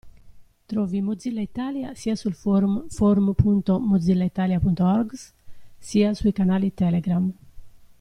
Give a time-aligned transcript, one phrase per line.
[0.65, 5.31] Trovi Mozilla Italia sia sul forum (forum.mozillaitalia.orgs)
[5.77, 7.31] sia sui canali Telegram.